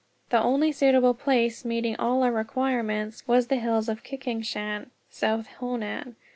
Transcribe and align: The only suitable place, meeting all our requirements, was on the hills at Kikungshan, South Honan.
The 0.31 0.41
only 0.41 0.71
suitable 0.71 1.13
place, 1.13 1.63
meeting 1.63 1.95
all 1.97 2.23
our 2.23 2.31
requirements, 2.31 3.27
was 3.27 3.45
on 3.45 3.49
the 3.49 3.55
hills 3.61 3.87
at 3.87 4.03
Kikungshan, 4.03 4.89
South 5.11 5.45
Honan. 5.61 6.15